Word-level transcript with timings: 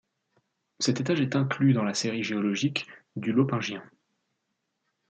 Cet 0.79 0.99
étage 0.99 1.21
est 1.21 1.35
inclus 1.35 1.73
dans 1.73 1.83
la 1.83 1.93
série 1.93 2.23
géologique 2.23 2.87
du 3.15 3.31
Lopingien. 3.33 3.83